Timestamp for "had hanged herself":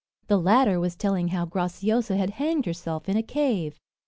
2.17-3.07